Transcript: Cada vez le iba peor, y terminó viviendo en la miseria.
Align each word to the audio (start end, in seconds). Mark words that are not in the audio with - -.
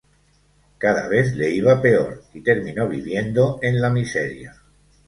Cada 0.79 1.07
vez 1.09 1.35
le 1.35 1.51
iba 1.51 1.79
peor, 1.79 2.23
y 2.33 2.41
terminó 2.41 2.87
viviendo 2.89 3.59
en 3.61 3.79
la 3.79 3.91
miseria. 3.91 4.59